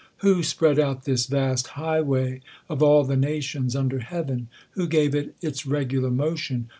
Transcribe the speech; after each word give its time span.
Who 0.25 0.41
spread 0.41 0.79
out 0.79 1.05
this 1.05 1.27
vast 1.27 1.67
highway 1.77 2.41
of 2.69 2.81
all 2.81 3.03
the 3.03 3.15
nations 3.15 3.75
under 3.75 3.99
heaven? 3.99 4.47
Who 4.71 4.87
gave 4.87 5.13
it 5.13 5.35
its 5.43 5.67
regular 5.67 6.09
motion 6.09 6.69